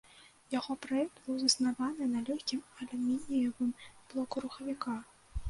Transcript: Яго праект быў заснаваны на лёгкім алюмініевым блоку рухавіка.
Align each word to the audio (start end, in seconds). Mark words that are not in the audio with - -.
Яго 0.53 0.75
праект 0.85 1.19
быў 1.25 1.37
заснаваны 1.41 2.07
на 2.15 2.23
лёгкім 2.31 2.65
алюмініевым 2.87 3.71
блоку 4.09 4.45
рухавіка. 4.49 4.99